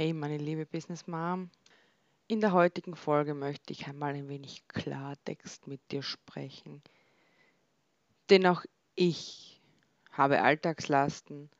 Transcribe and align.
Hey, 0.00 0.14
meine 0.14 0.38
liebe 0.38 0.64
Business 0.64 1.06
Mom. 1.06 1.50
In 2.26 2.40
der 2.40 2.52
heutigen 2.52 2.96
Folge 2.96 3.34
möchte 3.34 3.74
ich 3.74 3.86
einmal 3.86 4.14
ein 4.14 4.30
wenig 4.30 4.66
Klartext 4.66 5.66
mit 5.66 5.92
dir 5.92 6.02
sprechen. 6.02 6.82
Denn 8.30 8.46
auch 8.46 8.64
ich 8.94 9.60
habe 10.10 10.40
Alltagslasten 10.40 11.50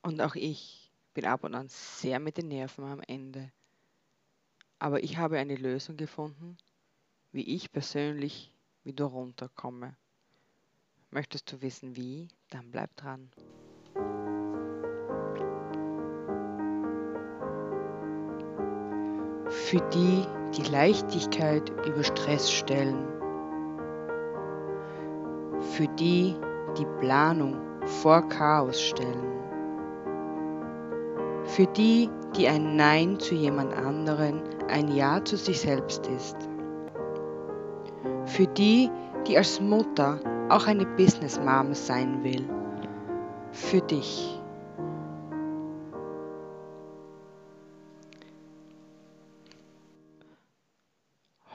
und 0.00 0.22
auch 0.22 0.36
ich 0.36 0.90
bin 1.12 1.26
ab 1.26 1.44
und 1.44 1.54
an 1.54 1.68
sehr 1.68 2.18
mit 2.18 2.38
den 2.38 2.48
Nerven 2.48 2.82
am 2.82 3.02
Ende. 3.02 3.52
Aber 4.78 5.04
ich 5.04 5.18
habe 5.18 5.38
eine 5.38 5.56
Lösung 5.56 5.98
gefunden, 5.98 6.56
wie 7.32 7.44
ich 7.56 7.72
persönlich 7.72 8.54
wieder 8.84 9.04
runterkomme. 9.04 9.98
Möchtest 11.10 11.52
du 11.52 11.60
wissen 11.60 11.94
wie? 11.94 12.28
Dann 12.48 12.70
bleib 12.70 12.96
dran. 12.96 13.30
Für 19.68 19.80
die, 19.92 20.22
die 20.56 20.70
Leichtigkeit 20.70 21.72
über 21.84 22.04
Stress 22.04 22.52
stellen. 22.52 23.04
Für 25.72 25.88
die, 25.98 26.36
die 26.78 26.86
Planung 27.00 27.56
vor 27.84 28.22
Chaos 28.28 28.80
stellen. 28.80 29.26
Für 31.46 31.66
die, 31.66 32.08
die 32.36 32.46
ein 32.46 32.76
Nein 32.76 33.18
zu 33.18 33.34
jemand 33.34 33.76
anderen 33.76 34.40
ein 34.68 34.94
Ja 34.94 35.24
zu 35.24 35.36
sich 35.36 35.62
selbst 35.62 36.06
ist. 36.06 36.36
Für 38.24 38.46
die, 38.46 38.88
die 39.26 39.36
als 39.36 39.60
Mutter 39.60 40.20
auch 40.48 40.68
eine 40.68 40.86
Business 40.96 41.40
Mom 41.40 41.74
sein 41.74 42.22
will. 42.22 42.48
Für 43.50 43.80
dich. 43.80 44.35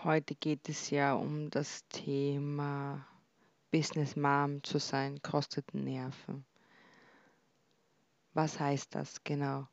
Heute 0.04 0.34
geht 0.34 0.68
es 0.68 0.90
ja 0.90 1.14
um 1.14 1.52
das 1.52 1.88
Thema 1.90 3.06
Business 3.70 4.16
Mom 4.16 4.64
zu 4.64 4.80
sein, 4.80 5.22
kostet 5.22 5.76
Nerven. 5.76 6.44
Was 8.34 8.60
heißt 8.60 8.96
das 8.96 9.24
genau? 9.24 9.68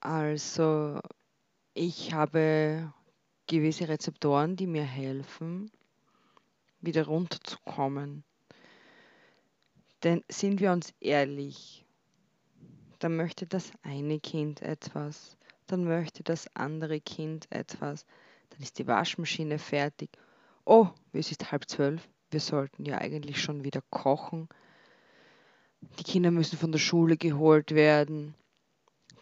Also, 0.00 0.98
ich 1.72 2.14
habe 2.14 2.92
gewisse 3.46 3.88
Rezeptoren, 3.88 4.56
die 4.56 4.66
mir 4.66 4.82
helfen, 4.82 5.70
wieder 6.80 7.06
runterzukommen. 7.06 8.24
Denn 10.02 10.24
sind 10.28 10.58
wir 10.58 10.72
uns 10.72 10.92
ehrlich, 10.98 11.84
dann 12.98 13.14
möchte 13.14 13.46
das 13.46 13.70
eine 13.82 14.18
Kind 14.18 14.62
etwas, 14.62 15.36
dann 15.68 15.84
möchte 15.84 16.24
das 16.24 16.48
andere 16.56 17.00
Kind 17.00 17.46
etwas, 17.52 18.04
dann 18.56 18.62
ist 18.62 18.78
die 18.78 18.86
Waschmaschine 18.86 19.58
fertig. 19.58 20.10
Oh, 20.64 20.88
es 21.12 21.30
ist 21.30 21.52
halb 21.52 21.68
zwölf, 21.68 22.08
wir 22.30 22.40
sollten 22.40 22.86
ja 22.86 22.98
eigentlich 22.98 23.40
schon 23.40 23.64
wieder 23.64 23.82
kochen. 23.90 24.48
Die 25.98 26.04
Kinder 26.04 26.30
müssen 26.30 26.58
von 26.58 26.72
der 26.72 26.78
Schule 26.78 27.18
geholt 27.18 27.72
werden. 27.74 28.34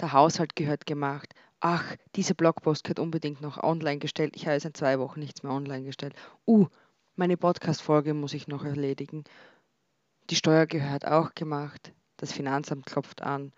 Der 0.00 0.12
Haushalt 0.12 0.54
gehört 0.54 0.86
gemacht. 0.86 1.34
Ach, 1.58 1.96
diese 2.14 2.34
Blogpost 2.34 2.84
gehört 2.84 3.00
unbedingt 3.00 3.40
noch 3.40 3.62
online 3.62 3.98
gestellt. 3.98 4.36
Ich 4.36 4.46
habe 4.46 4.60
seit 4.60 4.76
zwei 4.76 4.98
Wochen 5.00 5.20
nichts 5.20 5.42
mehr 5.42 5.52
online 5.52 5.84
gestellt. 5.84 6.14
Uh, 6.46 6.68
meine 7.16 7.36
Podcast-Folge 7.36 8.14
muss 8.14 8.34
ich 8.34 8.46
noch 8.46 8.64
erledigen. 8.64 9.24
Die 10.30 10.36
Steuer 10.36 10.66
gehört 10.66 11.06
auch 11.06 11.34
gemacht. 11.34 11.92
Das 12.18 12.32
Finanzamt 12.32 12.86
klopft 12.86 13.22
an. 13.22 13.52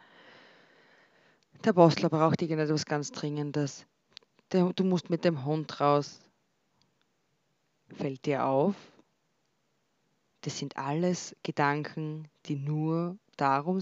Der 1.65 1.75
Postler 1.75 2.09
braucht 2.09 2.41
irgendetwas 2.41 2.87
ganz 2.87 3.13
Dringendes. 3.13 3.87
Du 4.49 4.85
musst 4.85 5.11
mit 5.11 5.25
dem 5.25 5.45
Hund 5.45 5.81
raus. 5.81 6.21
Fällt 7.89 8.27
dir 8.27 8.45
auf? 8.45 8.77
Das 10.43 10.59
sind 10.59 10.77
alles 10.77 11.35
Gedanken, 11.43 12.29
die 12.47 12.57
nur 12.57 13.19
darum, 13.37 13.81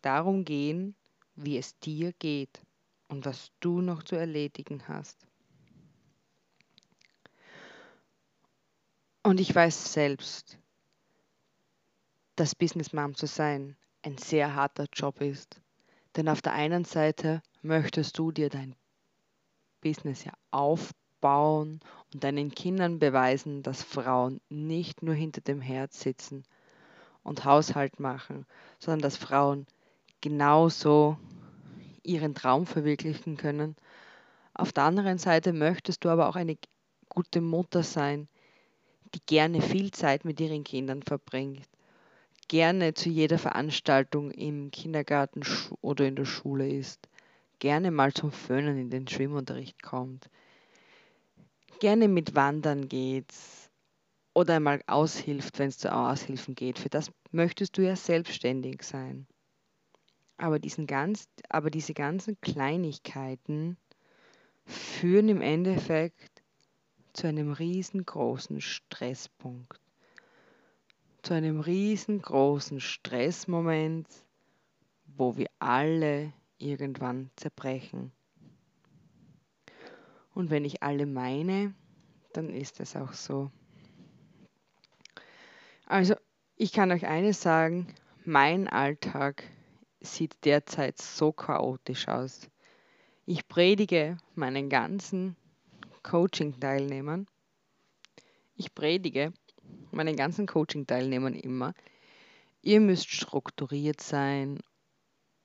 darum 0.00 0.44
gehen, 0.44 0.94
wie 1.34 1.58
es 1.58 1.78
dir 1.80 2.12
geht 2.14 2.62
und 3.08 3.26
was 3.26 3.52
du 3.60 3.82
noch 3.82 4.02
zu 4.02 4.16
erledigen 4.16 4.88
hast. 4.88 5.26
Und 9.22 9.38
ich 9.38 9.54
weiß 9.54 9.92
selbst, 9.92 10.58
dass 12.36 12.54
Business 12.54 12.92
Mom 12.92 13.14
zu 13.14 13.26
sein 13.26 13.76
ein 14.02 14.18
sehr 14.18 14.54
harter 14.54 14.86
Job 14.92 15.20
ist. 15.20 15.60
Denn 16.16 16.28
auf 16.28 16.42
der 16.42 16.54
einen 16.54 16.84
Seite 16.84 17.42
möchtest 17.62 18.18
du 18.18 18.32
dir 18.32 18.48
dein 18.48 18.74
Business 19.82 20.24
ja 20.24 20.32
aufbauen 20.50 21.80
und 22.14 22.24
deinen 22.24 22.50
Kindern 22.50 22.98
beweisen, 22.98 23.62
dass 23.62 23.82
Frauen 23.82 24.40
nicht 24.48 25.02
nur 25.02 25.14
hinter 25.14 25.42
dem 25.42 25.60
Herd 25.60 25.92
sitzen 25.92 26.44
und 27.22 27.44
Haushalt 27.44 28.00
machen, 28.00 28.46
sondern 28.78 29.02
dass 29.02 29.16
Frauen 29.16 29.66
genauso 30.20 31.18
ihren 32.02 32.34
Traum 32.34 32.66
verwirklichen 32.66 33.36
können. 33.36 33.76
Auf 34.54 34.72
der 34.72 34.84
anderen 34.84 35.18
Seite 35.18 35.52
möchtest 35.52 36.04
du 36.04 36.08
aber 36.08 36.28
auch 36.28 36.36
eine 36.36 36.56
gute 37.08 37.40
Mutter 37.40 37.82
sein, 37.82 38.28
die 39.14 39.20
gerne 39.26 39.60
viel 39.60 39.90
Zeit 39.90 40.24
mit 40.24 40.40
ihren 40.40 40.64
Kindern 40.64 41.02
verbringt, 41.02 41.68
gerne 42.48 42.94
zu 42.94 43.08
jeder 43.08 43.38
Veranstaltung 43.38 44.30
im 44.30 44.70
Kindergarten 44.70 45.42
oder 45.80 46.06
in 46.06 46.16
der 46.16 46.24
Schule 46.24 46.68
ist, 46.68 47.08
gerne 47.62 47.92
mal 47.92 48.12
zum 48.12 48.32
Föhnen 48.32 48.76
in 48.76 48.90
den 48.90 49.06
Schwimmunterricht 49.06 49.84
kommt, 49.84 50.28
gerne 51.78 52.08
mit 52.08 52.34
Wandern 52.34 52.88
geht 52.88 53.32
oder 54.34 54.56
einmal 54.56 54.82
aushilft, 54.88 55.60
wenn 55.60 55.68
es 55.68 55.78
zu 55.78 55.94
Aushilfen 55.94 56.56
geht. 56.56 56.80
Für 56.80 56.88
das 56.88 57.12
möchtest 57.30 57.78
du 57.78 57.82
ja 57.82 57.94
selbstständig 57.94 58.82
sein. 58.82 59.28
Aber, 60.38 60.58
diesen 60.58 60.88
ganz, 60.88 61.28
aber 61.50 61.70
diese 61.70 61.94
ganzen 61.94 62.36
Kleinigkeiten 62.40 63.76
führen 64.64 65.28
im 65.28 65.40
Endeffekt 65.40 66.42
zu 67.12 67.28
einem 67.28 67.52
riesengroßen 67.52 68.60
Stresspunkt, 68.60 69.80
zu 71.22 71.34
einem 71.34 71.60
riesengroßen 71.60 72.80
Stressmoment, 72.80 74.08
wo 75.04 75.36
wir 75.36 75.46
alle 75.60 76.32
irgendwann 76.62 77.30
zerbrechen. 77.36 78.12
Und 80.34 80.50
wenn 80.50 80.64
ich 80.64 80.82
alle 80.82 81.06
meine, 81.06 81.74
dann 82.32 82.50
ist 82.50 82.80
es 82.80 82.96
auch 82.96 83.12
so. 83.12 83.50
Also, 85.86 86.14
ich 86.56 86.72
kann 86.72 86.90
euch 86.90 87.06
eines 87.06 87.42
sagen, 87.42 87.94
mein 88.24 88.68
Alltag 88.68 89.44
sieht 90.00 90.44
derzeit 90.44 90.98
so 90.98 91.32
chaotisch 91.32 92.08
aus. 92.08 92.48
Ich 93.26 93.46
predige 93.46 94.16
meinen 94.34 94.68
ganzen 94.68 95.36
Coaching-Teilnehmern. 96.02 97.26
Ich 98.56 98.74
predige 98.74 99.32
meinen 99.90 100.16
ganzen 100.16 100.46
Coaching-Teilnehmern 100.46 101.34
immer, 101.34 101.74
ihr 102.62 102.80
müsst 102.80 103.10
strukturiert 103.10 104.00
sein 104.00 104.60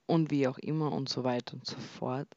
und 0.07 0.31
wie 0.31 0.47
auch 0.47 0.57
immer 0.57 0.91
und 0.91 1.09
so 1.09 1.23
weiter 1.23 1.53
und 1.53 1.65
so 1.65 1.77
fort. 1.77 2.27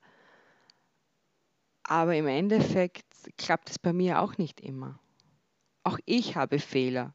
Aber 1.82 2.14
im 2.14 2.26
Endeffekt 2.26 3.06
klappt 3.38 3.70
es 3.70 3.78
bei 3.78 3.92
mir 3.92 4.20
auch 4.20 4.38
nicht 4.38 4.60
immer. 4.60 5.00
Auch 5.82 5.98
ich 6.04 6.36
habe 6.36 6.58
Fehler. 6.58 7.14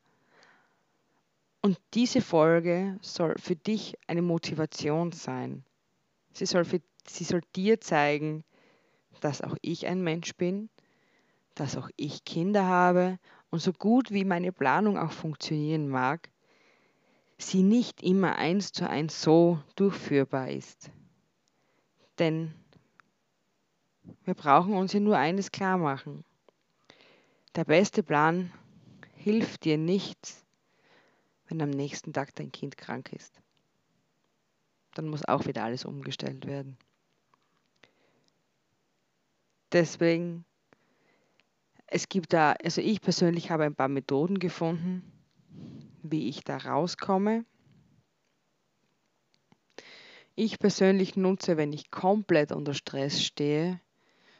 Und 1.61 1.79
diese 1.93 2.21
Folge 2.21 2.97
soll 3.01 3.35
für 3.37 3.55
dich 3.55 3.95
eine 4.07 4.21
Motivation 4.21 5.11
sein. 5.11 5.63
Sie 6.33 6.45
soll, 6.45 6.65
für, 6.65 6.81
sie 7.07 7.23
soll 7.23 7.41
dir 7.55 7.79
zeigen, 7.79 8.43
dass 9.21 9.41
auch 9.41 9.55
ich 9.61 9.87
ein 9.87 10.03
Mensch 10.03 10.35
bin, 10.35 10.69
dass 11.55 11.77
auch 11.77 11.89
ich 11.95 12.25
Kinder 12.25 12.65
habe 12.65 13.17
und 13.49 13.59
so 13.59 13.71
gut 13.71 14.11
wie 14.11 14.25
meine 14.25 14.51
Planung 14.51 14.97
auch 14.97 15.11
funktionieren 15.11 15.87
mag, 15.87 16.29
sie 17.37 17.63
nicht 17.63 18.01
immer 18.01 18.35
eins 18.35 18.71
zu 18.71 18.89
eins 18.89 19.21
so 19.21 19.59
durchführbar 19.75 20.49
ist. 20.49 20.91
Denn 22.19 22.53
wir 24.23 24.33
brauchen 24.33 24.73
uns 24.73 24.93
ja 24.93 24.99
nur 24.99 25.17
eines 25.17 25.51
klar 25.51 25.77
machen. 25.77 26.23
Der 27.55 27.65
beste 27.65 28.03
Plan 28.03 28.51
hilft 29.15 29.65
dir 29.65 29.77
nichts, 29.77 30.45
wenn 31.47 31.61
am 31.61 31.69
nächsten 31.69 32.13
Tag 32.13 32.35
dein 32.35 32.51
Kind 32.51 32.77
krank 32.77 33.11
ist. 33.13 33.41
Dann 34.93 35.07
muss 35.07 35.25
auch 35.25 35.45
wieder 35.45 35.63
alles 35.63 35.83
umgestellt 35.85 36.45
werden. 36.45 36.77
Deswegen 39.71 40.45
es 41.87 42.09
gibt 42.09 42.33
da, 42.33 42.53
also 42.63 42.81
ich 42.81 43.01
persönlich 43.01 43.51
habe 43.51 43.63
ein 43.63 43.75
paar 43.75 43.87
Methoden 43.87 44.39
gefunden, 44.39 45.03
wie 46.11 46.29
ich 46.29 46.43
da 46.43 46.57
rauskomme. 46.57 47.45
Ich 50.35 50.59
persönlich 50.59 51.15
nutze, 51.15 51.55
wenn 51.57 51.71
ich 51.71 51.91
komplett 51.91 52.51
unter 52.51 52.73
Stress 52.73 53.23
stehe, 53.23 53.79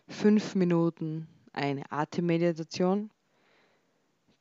fünf 0.08 0.56
Minuten 0.56 1.28
eine 1.54 1.92
Atemmeditation, 1.92 3.12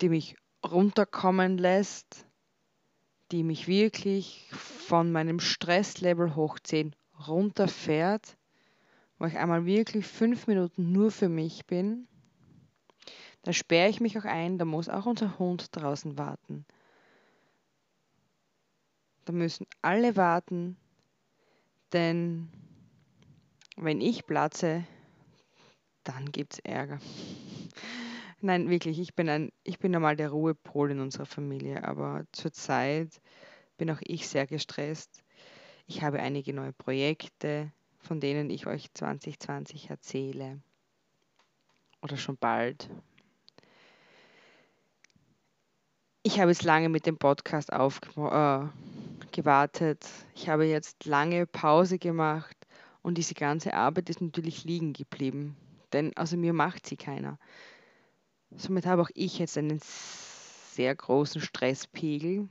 die 0.01 0.09
mich 0.09 0.37
runterkommen 0.65 1.59
lässt, 1.59 2.27
die 3.31 3.43
mich 3.43 3.69
wirklich 3.69 4.51
von 4.53 5.13
meinem 5.13 5.41
Stresslevel 5.41 6.35
hoch 6.35 6.59
10 6.59 6.95
runterfährt, 7.27 8.37
wo 9.19 9.27
ich 9.27 9.37
einmal 9.37 9.65
wirklich 9.65 10.07
fünf 10.07 10.47
Minuten 10.47 10.93
nur 10.93 11.11
für 11.11 11.29
mich 11.29 11.67
bin. 11.67 12.09
Da 13.43 13.53
sperre 13.53 13.91
ich 13.91 14.01
mich 14.01 14.19
auch 14.19 14.25
ein, 14.25 14.59
da 14.59 14.65
muss 14.65 14.89
auch 14.89 15.07
unser 15.07 15.39
Hund 15.39 15.69
draußen 15.71 16.19
warten. 16.19 16.65
Da 19.25 19.33
müssen 19.33 19.67
alle 19.83 20.17
warten, 20.17 20.77
denn 21.93 22.49
wenn 23.77 24.01
ich 24.01 24.27
platze, 24.27 24.85
dann 26.05 26.31
gibt 26.31 26.55
es 26.55 26.59
Ärger. 26.61 26.99
Nein, 28.41 28.69
wirklich, 28.69 29.01
ich 29.01 29.15
bin, 29.15 29.29
ein, 29.31 29.53
ich 29.63 29.79
bin 29.79 29.93
normal 29.93 30.17
der 30.17 30.29
Ruhepol 30.29 30.91
in 30.91 31.01
unserer 31.01 31.25
Familie, 31.25 31.83
aber 31.85 32.25
zurzeit 32.33 33.21
bin 33.79 33.91
auch 33.91 34.01
ich 34.03 34.29
sehr 34.29 34.47
gestresst. 34.47 35.25
Ich 35.87 36.03
habe 36.03 36.21
einige 36.21 36.53
neue 36.53 36.73
Projekte, 36.73 37.73
von 37.99 38.21
denen 38.21 38.51
ich 38.51 38.67
euch 38.67 38.93
2020 38.93 39.89
erzähle. 39.89 40.61
Oder 42.03 42.19
schon 42.19 42.37
bald. 42.37 42.91
Ich 46.23 46.39
habe 46.41 46.51
jetzt 46.51 46.65
lange 46.65 46.91
mit 46.91 47.07
dem 47.07 47.17
Podcast 47.17 47.73
aufgewartet. 47.73 48.73
Äh, 48.73 49.04
ich 49.37 50.49
habe 50.49 50.65
jetzt 50.65 51.05
lange 51.07 51.47
Pause 51.47 51.99
gemacht 51.99 52.57
und 53.03 53.19
diese 53.19 53.35
ganze 53.35 53.75
Arbeit 53.75 54.09
ist 54.11 54.21
natürlich 54.21 54.65
liegen 54.65 54.93
geblieben. 54.93 55.57
Denn 55.93 56.17
außer 56.17 56.37
mir 56.37 56.53
macht 56.53 56.87
sie 56.87 56.97
keiner. 56.97 57.39
Somit 58.51 58.87
habe 58.87 59.03
auch 59.03 59.11
ich 59.15 59.39
jetzt 59.39 59.59
einen 59.59 59.81
sehr 59.83 60.95
großen 60.95 61.41
Stresspegel, 61.41 62.49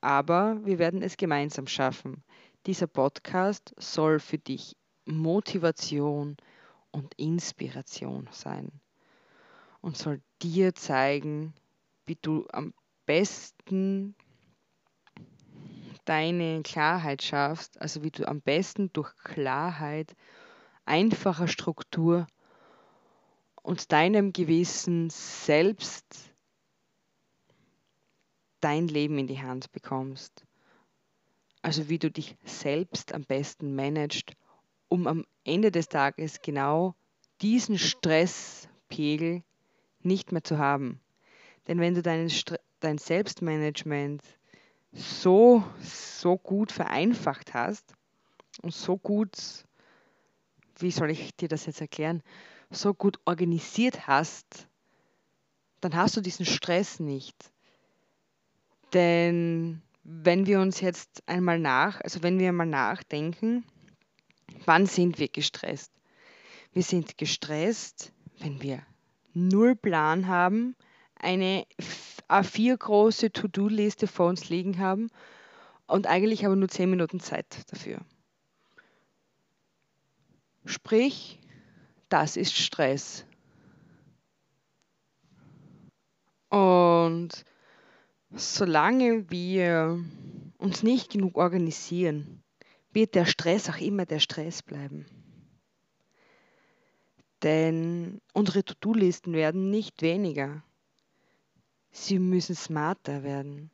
aber 0.00 0.58
wir 0.64 0.78
werden 0.78 1.02
es 1.02 1.16
gemeinsam 1.16 1.66
schaffen. 1.66 2.22
Dieser 2.66 2.86
Podcast 2.86 3.74
soll 3.78 4.18
für 4.18 4.38
dich 4.38 4.76
Motivation 5.04 6.36
und 6.90 7.14
Inspiration 7.16 8.28
sein 8.30 8.70
und 9.80 9.96
soll 9.96 10.20
dir 10.42 10.74
zeigen, 10.74 11.54
wie 12.06 12.16
du 12.20 12.46
am 12.52 12.72
besten 13.04 14.14
deine 16.12 16.62
Klarheit 16.62 17.22
schaffst, 17.22 17.80
also 17.80 18.02
wie 18.02 18.10
du 18.10 18.28
am 18.28 18.42
besten 18.42 18.92
durch 18.92 19.16
Klarheit, 19.24 20.14
einfacher 20.84 21.48
Struktur 21.48 22.26
und 23.62 23.92
deinem 23.92 24.34
Gewissen 24.34 25.08
selbst 25.08 26.04
dein 28.60 28.88
Leben 28.88 29.16
in 29.16 29.26
die 29.26 29.40
Hand 29.40 29.72
bekommst. 29.72 30.44
Also 31.62 31.88
wie 31.88 31.98
du 31.98 32.10
dich 32.10 32.36
selbst 32.44 33.14
am 33.14 33.24
besten 33.24 33.74
managst, 33.74 34.34
um 34.88 35.06
am 35.06 35.24
Ende 35.44 35.70
des 35.70 35.88
Tages 35.88 36.42
genau 36.42 36.94
diesen 37.40 37.78
Stresspegel 37.78 39.42
nicht 40.02 40.30
mehr 40.30 40.44
zu 40.44 40.58
haben. 40.58 41.00
Denn 41.68 41.80
wenn 41.80 41.94
du 41.94 42.02
deinen, 42.02 42.30
dein 42.80 42.98
Selbstmanagement 42.98 44.22
so, 44.92 45.64
so 45.80 46.36
gut 46.36 46.70
vereinfacht 46.70 47.54
hast 47.54 47.94
und 48.62 48.74
so 48.74 48.98
gut, 48.98 49.36
wie 50.78 50.90
soll 50.90 51.10
ich 51.10 51.34
dir 51.36 51.48
das 51.48 51.66
jetzt 51.66 51.80
erklären, 51.80 52.22
so 52.70 52.94
gut 52.94 53.18
organisiert 53.24 54.06
hast, 54.06 54.68
dann 55.80 55.96
hast 55.96 56.16
du 56.16 56.20
diesen 56.20 56.46
Stress 56.46 57.00
nicht. 57.00 57.36
Denn 58.92 59.82
wenn 60.04 60.46
wir 60.46 60.60
uns 60.60 60.80
jetzt 60.80 61.22
einmal 61.26 61.58
nach, 61.58 62.00
also 62.00 62.22
wenn 62.22 62.38
wir 62.38 62.48
einmal 62.48 62.66
nachdenken, 62.66 63.64
wann 64.64 64.86
sind 64.86 65.18
wir 65.18 65.28
gestresst? 65.28 65.92
Wir 66.72 66.82
sind 66.82 67.18
gestresst, 67.18 68.12
wenn 68.38 68.62
wir 68.62 68.82
null 69.34 69.76
Plan 69.76 70.26
haben, 70.28 70.74
eine 71.16 71.66
A4 72.32 72.76
große 72.76 73.32
To-Do-Liste 73.32 74.06
vor 74.06 74.28
uns 74.28 74.48
liegen 74.48 74.78
haben 74.78 75.08
und 75.86 76.06
eigentlich 76.06 76.46
aber 76.46 76.56
nur 76.56 76.68
10 76.68 76.90
Minuten 76.90 77.20
Zeit 77.20 77.70
dafür. 77.70 78.00
Sprich, 80.64 81.40
das 82.08 82.36
ist 82.36 82.56
Stress. 82.56 83.26
Und 86.48 87.44
solange 88.30 89.30
wir 89.30 90.02
uns 90.58 90.82
nicht 90.82 91.10
genug 91.10 91.36
organisieren, 91.36 92.42
wird 92.92 93.14
der 93.14 93.26
Stress 93.26 93.68
auch 93.68 93.78
immer 93.78 94.06
der 94.06 94.20
Stress 94.20 94.62
bleiben. 94.62 95.06
Denn 97.42 98.20
unsere 98.32 98.64
To-Do-Listen 98.64 99.32
werden 99.32 99.70
nicht 99.70 100.02
weniger. 100.02 100.62
Sie 101.94 102.18
müssen 102.18 102.54
smarter 102.54 103.22
werden. 103.22 103.70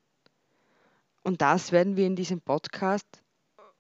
Und 1.23 1.41
das 1.41 1.73
werden 1.73 1.97
wir 1.97 2.07
in 2.07 2.17
diesem 2.17 2.41
Podcast 2.41 3.07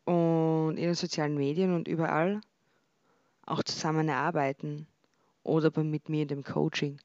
und 0.05 0.77
in 0.77 0.85
den 0.85 0.95
sozialen 0.95 1.37
Medien 1.37 1.75
und 1.75 1.89
überall 1.89 2.41
auch 3.47 3.63
zusammen 3.65 4.09
erarbeiten 4.09 4.87
oder 5.43 5.73
mit 5.83 6.09
mir 6.09 6.23
in 6.23 6.29
dem 6.29 6.45
Coaching. 6.45 7.01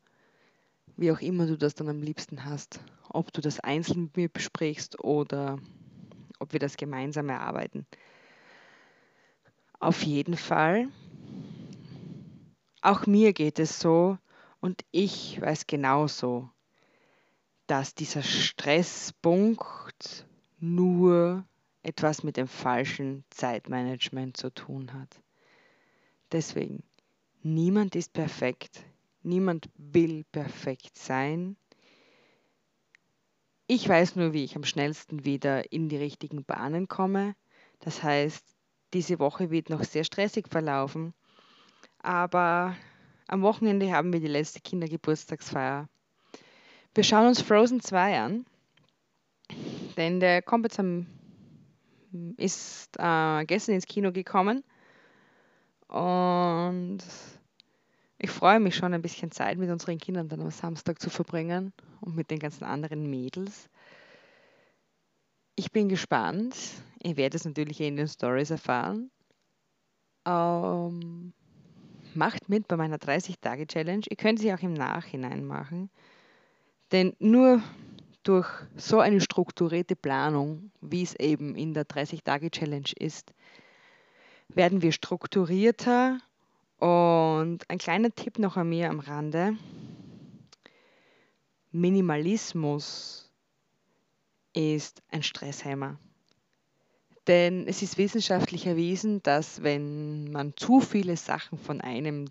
Wie 0.96 1.12
auch 1.12 1.22
immer 1.22 1.48
du 1.48 1.58
das 1.58 1.74
dann 1.74 1.90
am 1.90 2.02
liebsten 2.02 2.46
hast. 2.46 2.80
Ob 3.10 3.34
du 3.34 3.42
das 3.42 3.60
einzeln 3.60 4.04
mit 4.04 4.18
mir 4.18 4.30
besprichst 4.30 5.04
oder 5.04 5.60
ob 6.40 6.54
wir 6.54 6.60
das 6.60 6.78
gemeinsam 6.78 7.30
erarbeiten. 7.30 7.88
Auf 9.80 10.04
jeden 10.04 10.38
Fall, 10.38 10.88
auch 12.82 13.08
mir 13.08 13.34
geht 13.34 13.60
es 13.60 13.80
so 13.80 14.18
und 14.62 14.86
ich 14.92 15.42
weiß 15.42 15.68
genauso, 15.68 16.50
dass 17.74 17.96
dieser 17.96 18.22
Stresspunkt 18.22 20.28
nur 20.60 21.44
etwas 21.82 22.22
mit 22.22 22.38
dem 22.38 22.48
falschen 22.48 23.24
Zeitmanagement 23.32 24.38
zu 24.38 24.54
tun 24.54 24.94
hat. 24.94 25.20
Deswegen, 26.32 26.84
niemand 27.42 27.96
ist 27.96 28.14
perfekt, 28.14 28.86
niemand 29.24 29.72
will 29.76 30.24
perfekt 30.32 31.00
sein. 31.00 31.58
Ich 33.66 33.90
weiß 33.90 34.18
nur, 34.18 34.34
wie 34.34 34.44
ich 34.44 34.56
am 34.56 34.66
schnellsten 34.66 35.26
wieder 35.26 35.72
in 35.72 35.90
die 35.90 35.98
richtigen 35.98 36.46
Bahnen 36.46 36.88
komme. 36.88 37.36
Das 37.80 38.04
heißt, 38.04 38.56
diese 38.94 39.18
Woche 39.18 39.50
wird 39.50 39.72
noch 39.72 39.84
sehr 39.84 40.04
stressig 40.04 40.48
verlaufen, 40.48 41.16
aber 41.98 42.78
am 43.26 43.42
Wochenende 43.42 43.92
haben 43.92 44.14
wir 44.14 44.20
die 44.20 44.28
letzte 44.28 44.60
Kindergeburtstagsfeier. 44.60 45.90
Wir 46.96 47.04
schauen 47.04 47.28
uns 47.28 47.42
Frozen 47.42 47.82
2 47.82 48.20
an, 48.20 48.46
denn 49.98 50.20
der 50.20 50.44
kommt 50.44 50.66
jetzt 50.66 50.80
am, 50.80 51.08
ist 52.38 52.96
äh, 53.00 53.46
gestern 53.46 53.76
ins 53.76 53.88
Kino 53.88 54.12
gekommen 54.12 54.64
und 55.88 57.00
ich 58.20 58.30
freue 58.30 58.60
mich 58.60 58.76
schon 58.76 58.94
ein 58.94 59.02
bisschen 59.02 59.32
Zeit 59.32 59.58
mit 59.58 59.72
unseren 59.72 59.98
Kindern 59.98 60.30
dann 60.30 60.42
am 60.42 60.52
Samstag 60.52 61.02
zu 61.02 61.10
verbringen 61.10 61.74
und 62.00 62.16
mit 62.16 62.30
den 62.30 62.40
ganzen 62.40 62.64
anderen 62.64 63.10
Mädels. 63.10 63.70
Ich 65.56 65.72
bin 65.72 65.90
gespannt. 65.90 66.56
Ihr 67.04 67.18
werdet 67.18 67.42
es 67.42 67.46
natürlich 67.46 67.82
in 67.82 67.96
den 67.96 68.08
Stories 68.08 68.50
erfahren. 68.50 69.12
Ähm, 70.26 71.34
macht 72.14 72.50
mit 72.50 72.68
bei 72.68 72.78
meiner 72.78 72.98
30-Tage-Challenge. 72.98 74.06
Ihr 74.10 74.18
könnt 74.18 74.40
sie 74.40 74.54
auch 74.54 74.62
im 74.62 74.74
Nachhinein 74.74 75.46
machen. 75.46 75.90
Denn 76.92 77.16
nur 77.20 77.62
durch 78.24 78.48
so 78.76 79.00
eine 79.00 79.22
strukturierte 79.22 79.96
Planung, 79.96 80.72
wie 80.82 81.04
es 81.04 81.16
eben 81.16 81.56
in 81.56 81.74
der 81.74 81.86
30-Tage-Challenge 81.86 82.92
ist, 82.98 83.34
werden 84.50 84.82
wir 84.82 84.92
strukturierter. 84.92 86.20
Und 86.80 87.60
ein 87.70 87.78
kleiner 87.78 88.12
Tipp 88.12 88.40
noch 88.40 88.58
an 88.58 88.70
mir 88.70 88.90
am 88.90 89.00
Rande. 89.00 89.58
Minimalismus 91.72 93.32
ist 94.54 95.02
ein 95.10 95.24
Stresshemmer. 95.24 95.98
Denn 97.28 97.68
es 97.68 97.82
ist 97.82 97.98
wissenschaftlich 97.98 98.66
erwiesen, 98.66 99.24
dass 99.24 99.64
wenn 99.64 100.30
man 100.32 100.54
zu 100.58 100.82
viele 100.82 101.16
Sachen 101.16 101.58
von 101.58 101.80
einem 101.82 102.26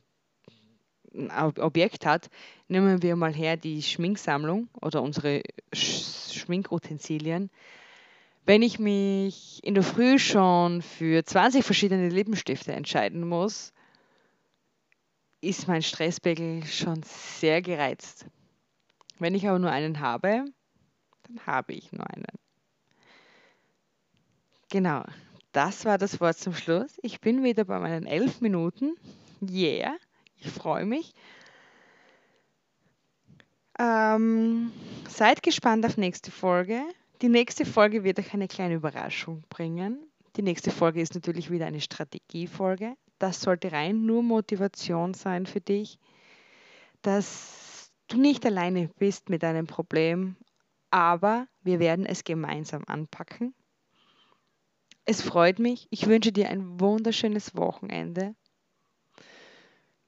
Objekt 1.14 2.06
hat, 2.06 2.28
nehmen 2.68 3.02
wir 3.02 3.16
mal 3.16 3.34
her 3.34 3.56
die 3.56 3.82
Schminksammlung 3.82 4.68
oder 4.80 5.02
unsere 5.02 5.42
Schminkutensilien, 5.72 7.50
Wenn 8.44 8.62
ich 8.62 8.78
mich 8.80 9.60
in 9.62 9.74
der 9.74 9.84
Früh 9.84 10.18
schon 10.18 10.82
für 10.82 11.24
20 11.24 11.64
verschiedene 11.64 12.08
Lippenstifte 12.08 12.72
entscheiden 12.72 13.26
muss, 13.28 13.72
ist 15.40 15.68
mein 15.68 15.82
Stresspegel 15.82 16.64
schon 16.66 17.02
sehr 17.04 17.62
gereizt. 17.62 18.26
Wenn 19.18 19.34
ich 19.34 19.46
aber 19.46 19.58
nur 19.60 19.70
einen 19.70 20.00
habe, 20.00 20.44
dann 21.24 21.46
habe 21.46 21.72
ich 21.72 21.92
nur 21.92 22.08
einen. 22.08 22.24
Genau, 24.70 25.04
das 25.52 25.84
war 25.84 25.98
das 25.98 26.20
Wort 26.20 26.38
zum 26.38 26.54
Schluss. 26.54 26.98
Ich 27.02 27.20
bin 27.20 27.44
wieder 27.44 27.64
bei 27.64 27.78
meinen 27.78 28.06
elf 28.06 28.40
Minuten. 28.40 28.94
Yeah, 29.40 29.96
ich 30.44 30.50
freue 30.50 30.86
mich. 30.86 31.14
Ähm, 33.78 34.72
seid 35.08 35.42
gespannt 35.42 35.86
auf 35.86 35.96
nächste 35.96 36.30
Folge. 36.30 36.82
Die 37.22 37.28
nächste 37.28 37.64
Folge 37.64 38.04
wird 38.04 38.18
euch 38.18 38.34
eine 38.34 38.48
kleine 38.48 38.74
Überraschung 38.74 39.44
bringen. 39.48 39.98
Die 40.36 40.42
nächste 40.42 40.70
Folge 40.70 41.00
ist 41.00 41.14
natürlich 41.14 41.50
wieder 41.50 41.66
eine 41.66 41.80
Strategiefolge. 41.80 42.94
Das 43.18 43.40
sollte 43.40 43.70
rein 43.70 44.04
nur 44.04 44.22
Motivation 44.22 45.14
sein 45.14 45.46
für 45.46 45.60
dich, 45.60 45.98
dass 47.02 47.92
du 48.08 48.18
nicht 48.18 48.44
alleine 48.44 48.88
bist 48.98 49.28
mit 49.28 49.42
deinem 49.42 49.66
Problem, 49.66 50.36
aber 50.90 51.46
wir 51.62 51.78
werden 51.78 52.04
es 52.04 52.24
gemeinsam 52.24 52.82
anpacken. 52.86 53.54
Es 55.04 55.22
freut 55.22 55.58
mich. 55.58 55.86
Ich 55.90 56.06
wünsche 56.06 56.32
dir 56.32 56.48
ein 56.48 56.80
wunderschönes 56.80 57.56
Wochenende. 57.56 58.34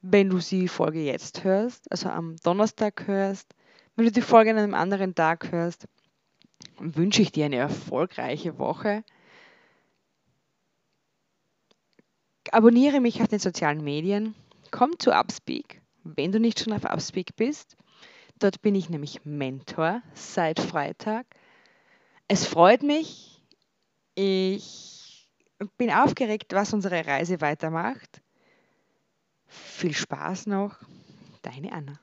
Wenn 0.07 0.29
du 0.29 0.39
die 0.39 0.69
Folge 0.69 1.03
jetzt 1.03 1.45
hörst, 1.45 1.91
also 1.91 2.11
am 2.11 2.37
Donnerstag 2.43 3.07
hörst, 3.07 3.55
wenn 3.97 4.05
du 4.05 4.13
die 4.13 4.21
Folge 4.21 4.51
an 4.51 4.59
einem 4.59 4.75
anderen 4.75 5.15
Tag 5.15 5.51
hörst, 5.51 5.89
wünsche 6.79 7.23
ich 7.23 7.33
dir 7.33 7.47
eine 7.47 7.57
erfolgreiche 7.57 8.59
Woche. 8.59 9.03
Abonniere 12.53 13.01
mich 13.01 13.23
auf 13.23 13.29
den 13.29 13.39
sozialen 13.39 13.83
Medien. 13.83 14.35
Komm 14.71 14.99
zu 14.99 15.11
Upspeak, 15.11 15.81
wenn 16.03 16.33
du 16.33 16.39
nicht 16.39 16.61
schon 16.61 16.75
auf 16.75 16.85
Upspeak 16.85 17.35
bist. 17.37 17.79
Dort 18.39 18.61
bin 18.61 18.75
ich 18.75 18.91
nämlich 18.91 19.25
Mentor 19.25 20.03
seit 20.13 20.61
Freitag. 20.61 21.25
Es 22.29 22.47
freut 22.47 22.83
mich. 22.83 23.43
Ich 24.17 25.31
bin 25.79 25.91
aufgeregt, 25.91 26.53
was 26.53 26.75
unsere 26.75 27.07
Reise 27.07 27.41
weitermacht. 27.41 28.21
Viel 29.55 29.95
Spaß 29.95 30.47
noch. 30.47 30.77
Deine 31.43 31.73
Anna. 31.73 31.99